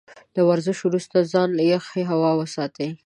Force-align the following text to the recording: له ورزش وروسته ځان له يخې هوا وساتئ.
له 0.35 0.41
ورزش 0.49 0.77
وروسته 0.83 1.17
ځان 1.31 1.49
له 1.57 1.63
يخې 1.73 2.01
هوا 2.11 2.31
وساتئ. 2.39 2.89